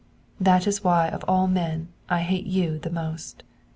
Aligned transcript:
That 0.39 0.65
is 0.65 0.83
why 0.83 1.09
of 1.09 1.23
all 1.27 1.45
men 1.47 1.89
I 2.09 2.21
hate 2.21 2.47
you 2.47 2.79
most! 2.91 3.43